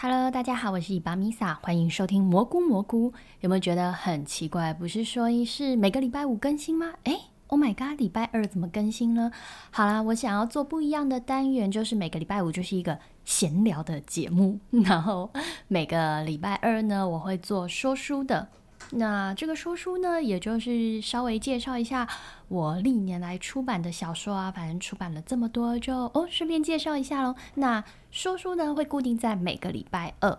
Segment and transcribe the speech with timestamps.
[0.00, 3.12] Hello，大家好，我是伊巴米萨，欢迎收听蘑菇蘑菇。
[3.40, 4.72] 有没有觉得很奇怪？
[4.72, 6.92] 不是说是每个礼拜五更新吗？
[7.02, 7.14] 诶
[7.48, 9.32] o h my god，礼拜二怎么更新呢？
[9.72, 15.28] 好啦，我想要做不一样的单元，就是每个礼拜五就是一个闲聊的节目，然后
[15.66, 18.48] 每个礼拜二呢，我会做说书的。
[18.92, 22.08] 那这个说书呢，也就是稍微介绍一下
[22.48, 27.34] 我历年来出版的小说啊，反正出版了这么多，就哦顺便介绍一下喽。
[27.56, 30.38] 那说书呢，会固定在每个礼拜二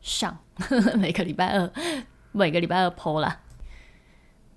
[0.00, 0.38] 上，
[0.96, 1.70] 每个礼拜二，
[2.32, 3.40] 每个礼拜二剖了。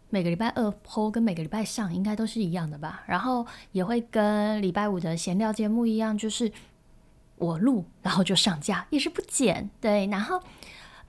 [0.09, 3.03] 每个礼拜二剖跟每个礼拜上应该都是一样的吧？
[3.05, 6.51] 然后也会跟礼拜五的闲聊节目一样，就是
[7.35, 9.69] 我录，然后就上架，也是不剪。
[9.81, 10.41] 对，然后。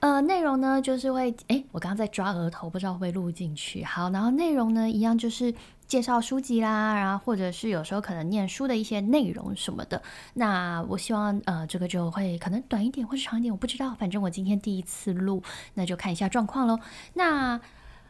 [0.03, 3.85] 呃，内容呢就是会，哎，我刚刚在抓额头，不知道会不会录进去。
[3.85, 5.55] 好，然后内容呢一样就是
[5.87, 10.01] 介绍书籍啦，然后或者是有时候可能念书的一些内容什么的。
[10.33, 15.41] 那我希望呃这个就会可能短一点或者长一点，我不知道，反正我今天第一次录，
[15.75, 16.77] 那就看一下状况喽。
[17.13, 17.61] 那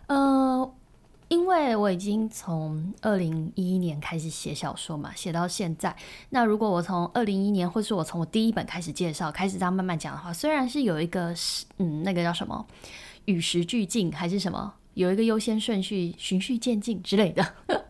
[0.07, 0.73] 呃。
[1.33, 5.95] 因为我已经从二零一一年开始写小说嘛，写到现在。
[6.29, 11.33] 那如果我从二零一一年，或是我从我第一本开始介绍，开始这样慢慢讲的话，虽然是有一个
[11.79, 12.63] 嗯，那个叫什么
[13.25, 17.43] 与时俱进，还是什么有一个优先顺序，循序渐进之类的。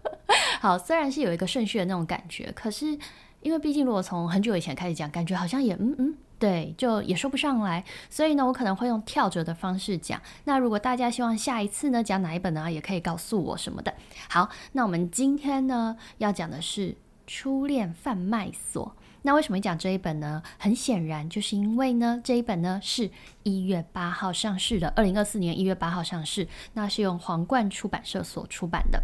[0.61, 2.97] 好，虽然是有一个顺序的那种感觉，可是
[3.41, 6.15] 因为毕竟如果从很久以前开始讲，感觉好像也嗯嗯。
[6.43, 10.21] 对，就也说不上来，所以呢，我可能会用跳着的方式讲。
[10.43, 13.93] 那如果大家希望下一次呢讲哪一本呢，也可以告诉我什么的。
[14.27, 16.89] 好，那我们今天呢要讲的是
[17.25, 18.85] 《初恋贩卖所》。
[19.21, 20.43] 那为什么讲这一本呢？
[20.59, 23.09] 很显然，就是因为呢这一本呢是
[23.43, 29.01] 一月八号上市的，二零二四年一月八号上市，那是用皇冠出版社所出版的。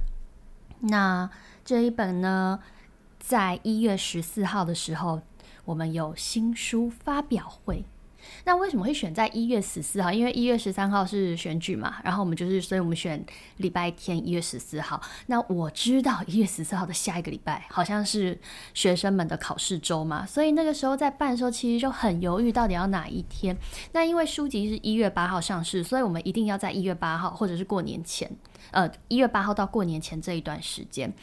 [0.81, 1.29] 那
[1.63, 2.59] 这一本呢，
[3.17, 5.21] 在一月十四号的时候。
[5.69, 7.85] 我们有新书发表会，
[8.43, 10.11] 那为什么会选在一月十四号？
[10.11, 13.23] 因为一月十三号是选举嘛，然后我们就是，所以我们选
[13.57, 14.99] 礼拜天一月十四号。
[15.27, 18.35] 那我知道一月十四号的下一个礼拜好像是
[18.73, 23.55] 学生们的考试周嘛，所以那个时候在办的时候，其实就很犹豫到底要哪一天。
[23.91, 28.27] 那因为书籍是一月八号上市，所以我们一定要在一月八号或者是过年前，
[28.71, 31.13] 呃，一月八号到过年前这一段时间。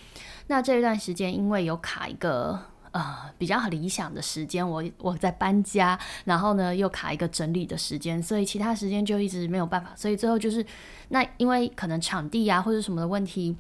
[0.46, 2.62] 那这一段时间因为有卡一个。
[2.96, 10.64] 呃，比较理想的时间，我我在搬家，然后呢又卡一个整理的时间，所以其他时间就一直没有办法，所以最后就是
[11.08, 13.54] 那因为可能场地啊或者什么的问题，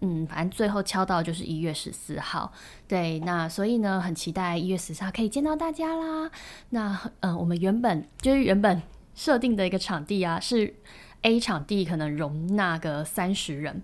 [0.00, 2.52] 嗯，反正最后敲到就是一月十四号，
[2.88, 6.28] 对，那所以呢很期待一月十四号可以见到大家啦。
[6.70, 8.82] 那嗯，我们原本就是原本
[9.14, 10.74] 设定的一个场地啊，是
[11.22, 13.82] A 场地可能容纳个三十人，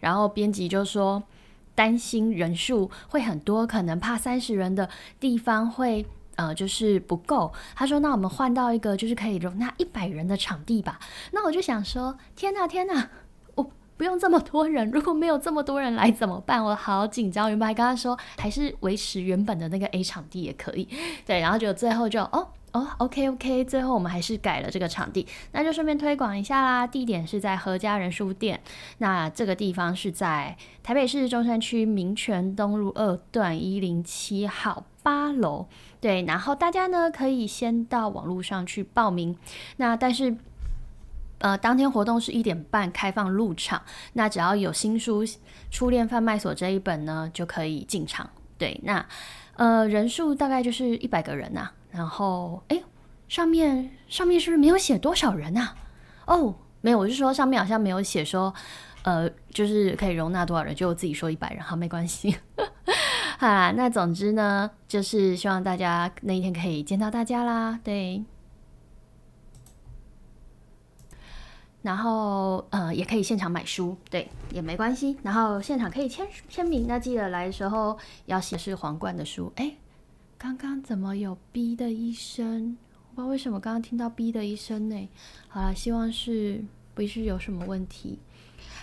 [0.00, 1.24] 然后编辑就说。
[1.74, 7.52] 担心人数会很多，可能怕三十人的地方会呃就是不够。
[7.74, 10.98] 他说：“那我们换到一个就是可以容纳一百人的场地吧。”
[11.32, 13.10] 那我就想说：“天哪，天哪，
[13.96, 16.62] 不用这么多人，如果没有这么多人来怎么办？
[16.62, 20.88] 我好紧张。”原本还跟他说还是维持原本的那个 A 场地也可以，
[21.26, 22.48] 对，然后就最后就哦。
[22.72, 26.84] 哦，OK OK，最后我们还是改了这个场地，那就顺便推广一下啦。
[26.84, 28.60] 地点是在何家人书店，
[28.98, 35.68] 那这个地方是在台北市中山区民权东路二段一零七号八楼。
[36.00, 39.38] 对，然后大家呢可以先到网络上去报名。
[39.76, 40.36] 那但是，
[41.44, 43.82] 呃，当天活动是一点半开放入场，
[44.14, 45.22] 那只要有新书
[45.70, 48.30] 《初恋贩卖所》这一本呢，就可以进场。
[48.56, 49.04] 对，那
[49.56, 51.68] 呃人数大概就是一百个人呐。
[51.90, 52.82] 然后，哎，
[53.28, 55.74] 上面上面是不是没有写多少人呐？
[56.26, 58.54] 哦，没有，我是说上面好像没有写说，
[59.02, 62.34] 呃，就是可以容纳多少人，就我自己说一百人，好，没关系。
[63.38, 68.24] 好啦，那总之呢，就是希望大家那一天可以见到大家啦，对。
[71.84, 75.16] 然后，呃，也可以现场买书，对，也没关系。
[75.22, 79.70] 然后现场可以签签名，那记得来的时候要写是皇冠的书，哎。
[80.36, 82.76] 刚刚怎么有“哔”的一声？
[83.10, 85.08] 我不知道为什么刚刚听到“哔”的一声呢？
[85.48, 86.64] 好了，希望是
[86.94, 88.18] 不是有什么问题？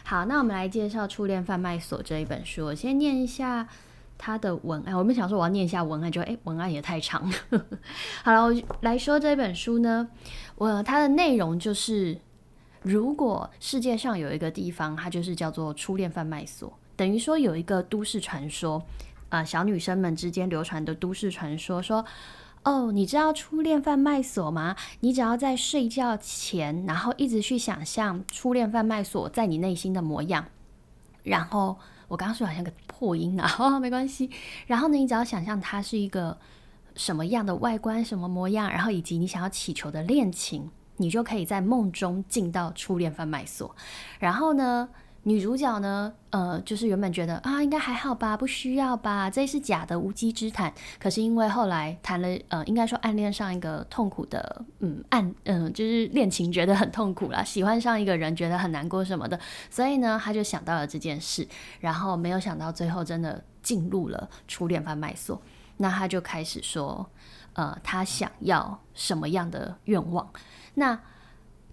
[0.04, 2.66] 好，那我们来介绍《初恋贩卖所》这一本书。
[2.66, 3.68] 我先念一下
[4.18, 4.98] 它的文案。
[4.98, 7.36] 我们想说我要念一下文案，就哎，文案也太长了。
[8.24, 10.08] 好了，我来说这本书呢，
[10.56, 12.18] 我它的内容就是，
[12.82, 18.82] 如果世界上有一个地方，它就是叫做初恋贩卖所，等于说有一个都市传说。
[19.30, 22.04] 啊，小女生们之间流传的都市传说说，
[22.64, 24.76] 哦，你知道初恋贩卖所吗？
[25.00, 30.46] 你只要在睡觉前，然后一直去想象初恋贩卖所在你内心的模样，
[31.24, 31.78] 然后
[32.10, 34.30] 我刚刚说好像个破音啊， 哦，没关系。
[34.68, 36.38] 然后呢，你只要想象它是一个
[36.98, 43.76] 什么样的外观、什么模样，然后以及你想要祈求的恋情，你就可以在梦中进到初恋贩卖所。
[44.20, 44.90] 然后呢，
[45.24, 50.74] 女主角呢，呃，就是原本觉得啊，应该还好吧，不需要吧，这是假的无稽之谈。
[51.00, 59.40] 可是因为后来谈了，呃，应该说暗恋上一个痛苦的，嗯，暗，嗯，就是恋情觉得很痛苦啦，喜欢上一个人觉得很难过什么的，
[59.70, 61.48] 所以呢，他就想到了这件事，
[61.80, 65.42] 然后没有想到最后真的进入了初恋贩卖所。
[65.78, 67.10] 那他就开始说，
[67.54, 70.28] 呃，他想要什么样的愿望？
[70.76, 71.00] 那。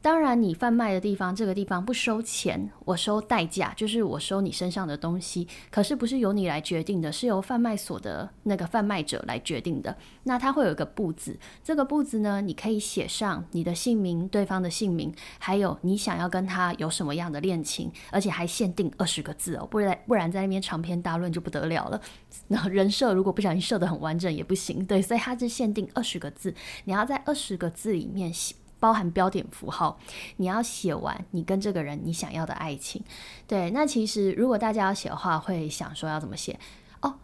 [0.01, 5.47] 当然，你贩卖的地方，这个地方不收钱，我收代价，就是我收你身上的东西。
[5.73, 9.95] 可是不是由你来决定的，是由贩卖所的那个贩卖者来决定的。
[10.23, 22.01] 那他会有一个簿子，这个簿子呢，你可以写上你的姓名、对方的姓名，还有你想要跟他有什么样的恋情，而且还限定二十个字哦，不然不然在那边长篇大论就不得了了。
[22.47, 26.55] 那人设如果不小心设的很完整也不行，对，所以它是限定二十个字，
[26.85, 28.55] 你要在二十个字里面写。
[28.81, 29.99] 包含标点符号，
[30.37, 33.03] 你要写完你跟这个人你想要的爱情。
[33.47, 36.59] 对，那其实如果大家要写的话，会想说要怎么写
[37.01, 37.15] 哦？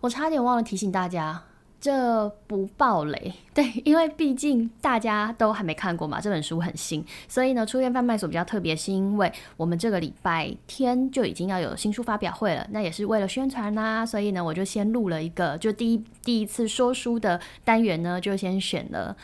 [0.00, 1.42] 我差点忘了提醒大家，
[1.80, 3.32] 这不爆雷。
[3.54, 19.16] 对，因为毕竟大家都还没看过嘛，这本书很新，所以呢，初恋贩卖所比较特别，是因为我们这个礼拜天就已经要有新书发表会了，那也是为了宣传啦，所以呢，我就先录了一个，就第一第一次说书的单元呢，就先选了。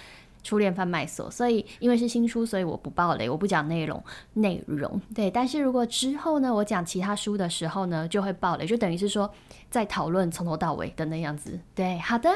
[0.45, 4.01] 初恋贩卖所，所以因为是新书，所以我不爆雷，我不讲内容
[4.35, 5.01] 内容。
[5.13, 9.29] 对，但是如果之后呢，我讲其他书的时候呢，就会爆雷，就等于是说
[9.71, 11.59] 在讨论从头到尾的那样子。
[11.75, 12.31] 对，好的。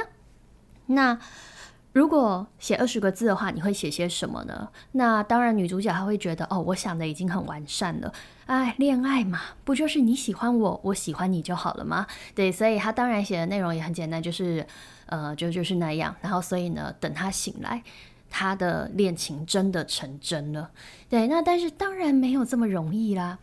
[0.86, 1.16] 那
[1.98, 4.68] 如果写二十个字的话，你会写些什么呢？
[4.92, 8.12] 那当然，女主角她会觉得，哦，我想的已经很完善了。
[8.46, 12.06] 哎，恋爱嘛，不就是你喜欢我，我喜欢你就好了吗？
[12.36, 14.64] 对，所以她当然写的内容也很简单，就是。
[15.10, 17.82] 呃，就就是那样，然后所以呢，等她醒来，
[18.28, 20.70] 她的恋情真的成真了。
[21.08, 23.38] 对，那但是当然没有这么容易啦。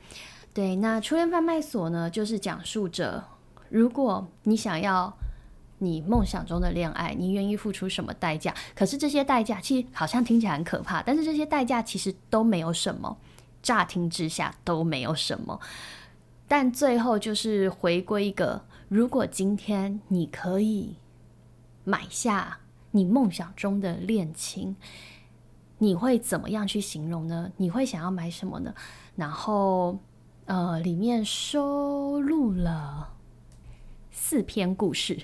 [0.54, 3.24] 对，那初恋贩卖所呢，就是讲述着，
[3.70, 5.12] 如果你想要
[5.78, 8.54] 你梦想中的恋爱，你愿意付出什么代价？
[8.76, 13.18] 可是这些代价其实好像听起来很可怕，但是这些代价其实都没有什么，
[13.62, 15.60] 乍听之下都没有什么，
[16.48, 20.96] 但最后就是回归一个，如果今天你可以。
[21.88, 22.58] 买下
[22.90, 24.76] 你梦想中的恋情，
[25.78, 27.52] 你会怎么样去形容呢？
[27.58, 28.74] 你会想要买什么呢？
[29.16, 30.00] 然后，
[30.46, 33.14] 呃，里面收录了
[34.18, 35.20] 四篇故事，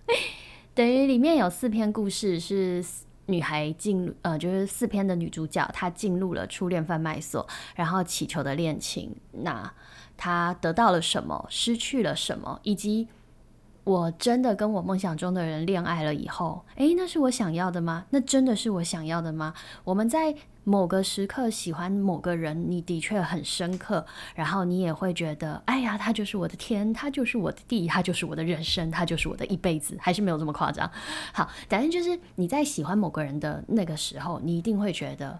[0.74, 2.82] 等于里面有四篇故事是
[3.26, 9.72] 女孩进，呃，就是四篇的女主角她进入了初恋贩卖所，然后祈求的恋情，那
[10.16, 13.08] 她得到了什么，失去了什么，以及。
[13.84, 18.06] 我真的跟我梦想中的人恋爱了以后，诶，那是我想要的吗？
[18.08, 19.52] 那真的是我想要的吗？
[19.84, 20.34] 我们在
[20.64, 30.90] 某个时刻喜欢某个人，你的确很深刻，然后你也会觉得，哎呀，他就是我的天，他就是我的地，他就是我的人生，他就是我的一辈子，还是没有这么夸张。
[31.32, 35.38] 好，反正就是你在喜欢某个人的那个时候，你一定会觉得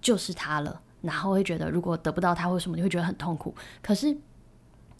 [0.00, 3.54] 就是他了，然后会觉得如果得不到他或什么，你会觉得很痛苦。
[3.80, 4.16] 可是。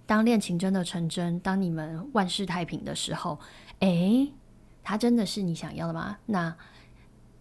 [0.04, 3.38] 当恋情真的成真，当你们万事太平的时候，
[3.78, 4.30] 诶，
[4.82, 6.18] 他真的是你想要的吗？
[6.26, 6.54] 那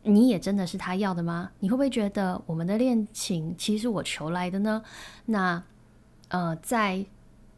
[0.04, 1.52] 你也真的是他要的吗？
[1.60, 4.84] 你会不会觉得我们的恋情其实我求来的呢？
[5.26, 5.64] 那
[6.30, 7.06] 呃，在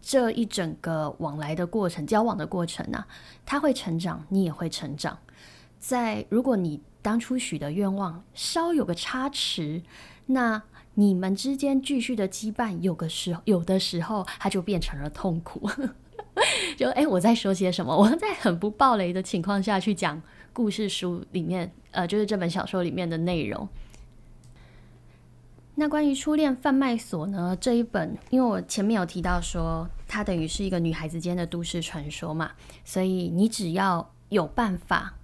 [0.02, 3.06] 这一整个往来的过程、交往的过程呢，
[3.46, 5.18] 他会成长，你也会成长。
[5.80, 9.82] 在如果你当初许的愿望稍有个差池，
[10.28, 10.64] 那。
[10.96, 15.68] 你们之间继续的羁绊，有个时候，有的时候，它就变成了痛苦。
[16.78, 17.98] 就哎，我在说些什么？
[17.98, 20.22] 我在很不暴雷的情况下去讲
[20.54, 23.68] 故事书里面，呃，就是这本小说里面的内容。
[25.76, 27.58] 那关于初恋贩卖所呢？
[27.60, 32.52] 这一本，因为我前面有提到说，它等于是一个女孩子间的都市传说嘛，
[32.86, 35.16] 所以你只要有办法。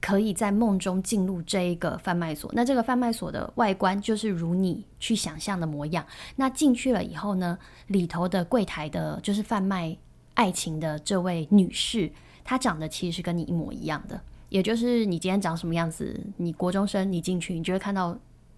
[0.00, 6.06] 可以在梦中进入这一个贩卖所，那这个贩卖所的外观就是如你去想象的模样。
[6.36, 9.94] 那进去了以后呢，里头的柜台的，就是贩卖
[10.34, 12.10] 爱情的这位女士，
[12.44, 18.16] 她长得其实是跟你一模一样的，也就是你今天长什么样子，你国中生你进去，你就会看到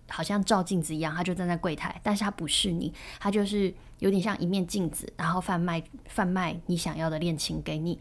[0.08, 7.98] 好像照镜子一样，他就站在柜台，但是他不是你，他就是有点像一面镜子，然后贩卖贩卖你想要的恋情给你。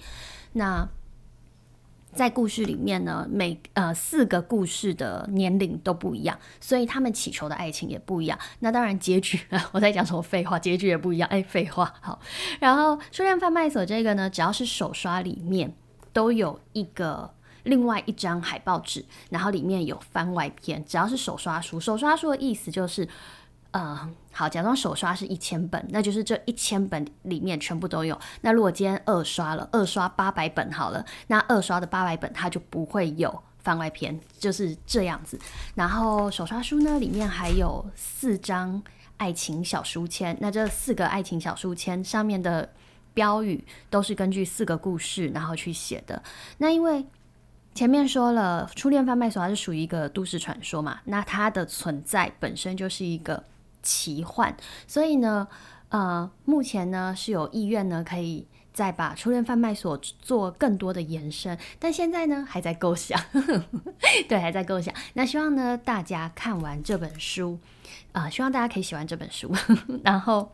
[0.53, 0.87] 那
[2.11, 8.37] 在故事里面呢，每呃四个故事的年龄都不一样，所以他们祈求的爱情也不一样。
[8.61, 9.39] 那当然结局，
[9.71, 11.29] 我在讲什么废话，结局也不一样。
[11.29, 12.19] 哎，废话好。
[12.59, 15.71] 然后初恋贩卖所这个呢，只要是手刷里面
[16.11, 17.31] 都有一个
[17.63, 20.83] 另外一张海报纸，然后里面有番外篇。
[20.85, 23.07] 只要是手刷书，手刷书的意思就是，
[23.71, 28.17] 呃，好，假装手刷是一千本，那就是这一千本里面全部都有。
[28.41, 35.39] 那如果今天二刷了，二刷八百本好了，那二刷的八百本它就不会有番外篇，就是这样子。
[35.75, 38.81] 然后手刷书呢，里面还有四张
[39.17, 42.69] 爱情小书签，那这四个爱情小书签上面的。
[43.11, 46.21] 标语都是根据四个故事然后去写的。
[46.59, 47.03] 那因为
[47.79, 53.41] 前面说了，初恋贩卖所它是属于一个都市传说嘛，那它的存在本身就是一个
[53.81, 54.53] 奇幻，
[54.85, 55.47] 所以呢，
[55.87, 63.17] 呃，目前呢是有意愿呢可以再把初恋贩卖所做更多的延伸，但现在呢还在构想，
[64.27, 64.93] 对，还在构想。
[65.13, 67.57] 那希望呢大家看完这本书，
[68.11, 69.55] 啊，希望大家可以喜欢这本书，
[70.03, 70.51] 然后，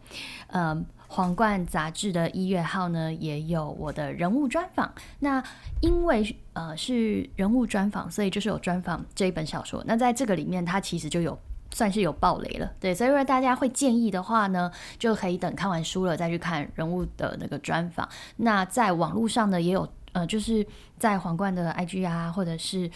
[0.49, 0.85] 嗯。
[1.15, 4.93] 皇冠杂志的一月号呢，也有我的人物专访。
[5.19, 5.41] 那
[5.79, 9.81] 因为呃是人物专访，所以就是有专访这一本小说。
[9.87, 11.39] 那在这个里面，它其实就有
[11.71, 12.93] 算是有暴雷了，对。
[12.93, 14.69] 所以如果大家会建议的话呢，
[14.99, 18.05] 就可以等看完书了再去看人物的那个专访。
[18.35, 20.67] 那在网络上呢，也有呃，就是
[20.99, 22.91] 在皇冠的 IG 啊，或者是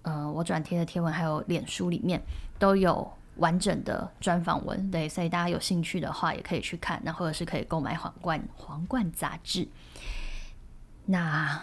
[0.00, 2.22] 呃我转贴的贴文，还有脸书里面
[2.58, 3.12] 都有。
[3.38, 9.66] 完整的专访文，对，所以大家有兴趣的话也可以去看，那或者是可以购买皇冠皇冠杂志。
[11.06, 11.60] 那，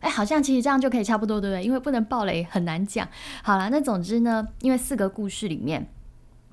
[0.00, 1.64] 哎，好像其实这样就可以差不多，对不对？
[1.64, 3.08] 因为不能爆雷，很难讲。
[3.42, 5.88] 好了，那总之呢，因为四个故事里面，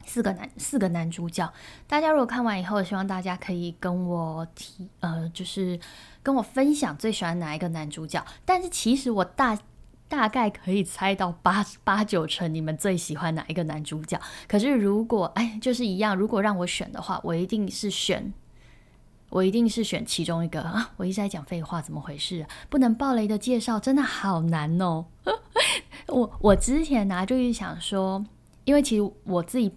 [0.06, 1.52] 四个男四个男主角，
[1.88, 5.80] 大家如果看完以后，希望大家可以跟我提，呃，就是
[6.24, 8.26] 跟我分享最喜欢哪一个男主角。
[8.46, 9.58] 但是其实我大。
[10.10, 14.20] 大概可以猜到八八九成，你们最喜欢哪一个男主角？
[14.48, 18.34] 可是如果哎，就是一样，如果让我选的话，我一定是选，
[19.30, 20.92] 我一定是选其中一个啊！
[20.98, 22.46] 我一直在讲废话，怎么回事？
[22.70, 25.06] 不能暴雷的介绍真的好难哦。
[26.08, 28.26] 我我之前呢就是想说，
[28.66, 29.72] 因为其实我自己。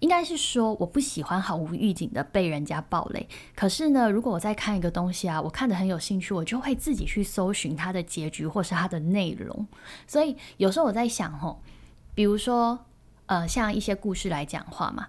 [0.00, 3.28] 应该是说我不喜欢毫无预警的被人家暴雷。
[3.56, 9.66] 可是呢，如果我在看一个东西啊，我看的很有兴趣，我就会自己去搜寻它的结局或是它的内容。
[10.06, 11.60] 所以有时候我在想，吼，
[12.14, 12.78] 比如说，
[13.26, 15.08] 呃，像一些故事来讲话嘛，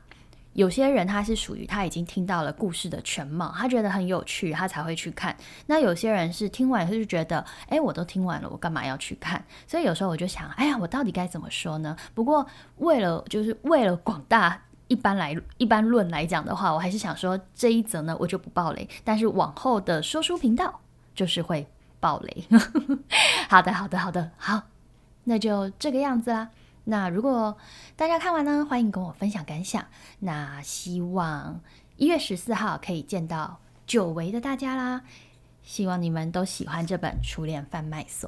[0.53, 5.38] 有些人他是属于他已经听到了故事的全貌，他觉得很有趣，他才会去看。
[5.67, 9.46] 那有些人是听完他就觉得，哎，我都听完了，我干嘛要去看？
[9.67, 11.96] 所以有时候我就想，哎呀，我到底该怎么说呢？
[12.15, 14.63] 不过为了就是为了广大。
[14.89, 18.89] 一般来一般论来讲的话，我还是想说这一则呢，我就不爆雷。
[19.05, 20.81] 但是往后的说书频道
[21.15, 21.65] 就是会
[22.01, 22.43] 爆雷。
[23.48, 24.63] 好的，好的，好的，好，
[25.24, 26.50] 那就这个样子啦。
[26.86, 27.55] 那如果
[27.96, 29.86] 大家看完呢，欢迎跟我分享感想。
[30.19, 31.62] 那希望
[31.98, 35.03] 一月十四号可以见到久违的大家啦。
[35.62, 38.27] 希望你们都喜欢这本《初恋贩卖所》。